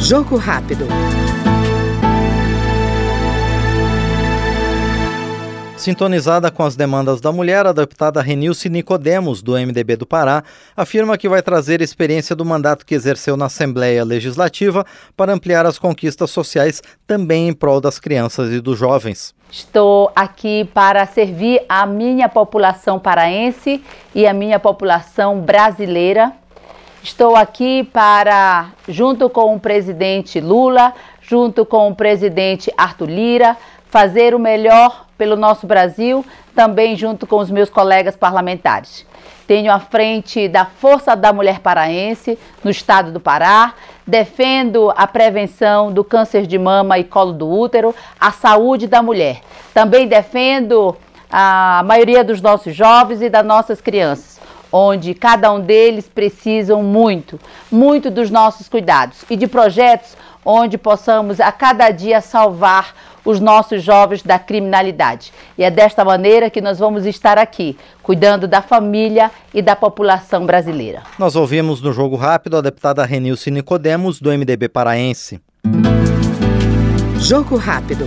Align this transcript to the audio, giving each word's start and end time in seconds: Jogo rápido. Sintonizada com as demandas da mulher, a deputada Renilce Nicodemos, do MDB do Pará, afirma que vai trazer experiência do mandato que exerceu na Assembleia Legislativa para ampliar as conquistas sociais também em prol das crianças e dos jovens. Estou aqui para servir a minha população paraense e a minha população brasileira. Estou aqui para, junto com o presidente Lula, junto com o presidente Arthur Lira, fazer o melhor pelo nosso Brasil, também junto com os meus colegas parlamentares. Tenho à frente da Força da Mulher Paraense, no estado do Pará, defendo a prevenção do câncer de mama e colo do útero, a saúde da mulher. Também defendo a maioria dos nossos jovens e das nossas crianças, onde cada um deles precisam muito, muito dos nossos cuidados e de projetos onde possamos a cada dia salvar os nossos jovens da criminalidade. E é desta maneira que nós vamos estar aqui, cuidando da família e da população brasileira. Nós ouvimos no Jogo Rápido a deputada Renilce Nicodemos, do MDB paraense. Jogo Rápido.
Jogo 0.00 0.36
rápido. 0.36 0.86
Sintonizada 5.76 6.50
com 6.50 6.64
as 6.64 6.74
demandas 6.74 7.20
da 7.20 7.30
mulher, 7.30 7.66
a 7.66 7.72
deputada 7.72 8.20
Renilce 8.22 8.68
Nicodemos, 8.68 9.42
do 9.42 9.52
MDB 9.52 9.96
do 9.96 10.06
Pará, 10.06 10.42
afirma 10.76 11.18
que 11.18 11.28
vai 11.28 11.42
trazer 11.42 11.80
experiência 11.80 12.34
do 12.34 12.44
mandato 12.44 12.84
que 12.84 12.94
exerceu 12.94 13.36
na 13.36 13.46
Assembleia 13.46 14.02
Legislativa 14.02 14.86
para 15.16 15.32
ampliar 15.32 15.66
as 15.66 15.78
conquistas 15.78 16.30
sociais 16.30 16.82
também 17.06 17.48
em 17.48 17.52
prol 17.52 17.80
das 17.80 17.98
crianças 17.98 18.52
e 18.52 18.60
dos 18.60 18.78
jovens. 18.78 19.34
Estou 19.50 20.10
aqui 20.16 20.68
para 20.72 21.06
servir 21.06 21.62
a 21.68 21.86
minha 21.86 22.28
população 22.28 22.98
paraense 22.98 23.80
e 24.14 24.26
a 24.26 24.32
minha 24.32 24.58
população 24.58 25.40
brasileira. 25.40 26.32
Estou 27.06 27.36
aqui 27.36 27.84
para, 27.84 28.72
junto 28.88 29.30
com 29.30 29.54
o 29.54 29.60
presidente 29.60 30.40
Lula, 30.40 30.92
junto 31.22 31.64
com 31.64 31.88
o 31.88 31.94
presidente 31.94 32.68
Arthur 32.76 33.08
Lira, 33.08 33.56
fazer 33.88 34.34
o 34.34 34.40
melhor 34.40 35.06
pelo 35.16 35.36
nosso 35.36 35.68
Brasil, 35.68 36.26
também 36.52 36.96
junto 36.96 37.24
com 37.24 37.36
os 37.36 37.48
meus 37.48 37.70
colegas 37.70 38.16
parlamentares. 38.16 39.06
Tenho 39.46 39.72
à 39.72 39.78
frente 39.78 40.48
da 40.48 40.64
Força 40.64 41.14
da 41.14 41.32
Mulher 41.32 41.60
Paraense, 41.60 42.36
no 42.64 42.72
estado 42.72 43.12
do 43.12 43.20
Pará, 43.20 43.74
defendo 44.04 44.92
a 44.96 45.06
prevenção 45.06 45.92
do 45.92 46.02
câncer 46.02 46.44
de 46.44 46.58
mama 46.58 46.98
e 46.98 47.04
colo 47.04 47.32
do 47.32 47.48
útero, 47.48 47.94
a 48.18 48.32
saúde 48.32 48.88
da 48.88 49.00
mulher. 49.00 49.42
Também 49.72 50.08
defendo 50.08 50.96
a 51.30 51.84
maioria 51.84 52.24
dos 52.24 52.40
nossos 52.40 52.74
jovens 52.74 53.22
e 53.22 53.28
das 53.28 53.46
nossas 53.46 53.80
crianças, 53.80 54.35
onde 54.76 55.14
cada 55.14 55.50
um 55.50 55.60
deles 55.60 56.06
precisam 56.06 56.82
muito, 56.82 57.40
muito 57.72 58.10
dos 58.10 58.30
nossos 58.30 58.68
cuidados 58.68 59.24
e 59.30 59.36
de 59.36 59.46
projetos 59.46 60.16
onde 60.44 60.76
possamos 60.76 61.40
a 61.40 61.50
cada 61.50 61.90
dia 61.90 62.20
salvar 62.20 62.94
os 63.24 63.40
nossos 63.40 63.82
jovens 63.82 64.22
da 64.22 64.38
criminalidade. 64.38 65.32
E 65.58 65.64
é 65.64 65.70
desta 65.70 66.04
maneira 66.04 66.50
que 66.50 66.60
nós 66.60 66.78
vamos 66.78 67.06
estar 67.06 67.38
aqui, 67.38 67.76
cuidando 68.02 68.46
da 68.46 68.62
família 68.62 69.30
e 69.52 69.60
da 69.60 69.74
população 69.74 70.46
brasileira. 70.46 71.02
Nós 71.18 71.34
ouvimos 71.34 71.80
no 71.80 71.92
Jogo 71.92 72.14
Rápido 72.14 72.56
a 72.56 72.60
deputada 72.60 73.04
Renilce 73.04 73.50
Nicodemos, 73.50 74.20
do 74.20 74.30
MDB 74.30 74.68
paraense. 74.68 75.40
Jogo 77.18 77.56
Rápido. 77.56 78.06